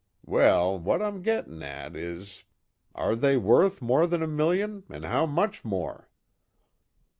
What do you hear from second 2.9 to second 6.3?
are they worth more than a million, 'n' how much more?"